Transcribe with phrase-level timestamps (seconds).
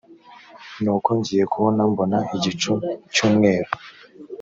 [0.81, 2.73] nuko ngiye kubona mbona igicu
[3.13, 3.71] cy umweru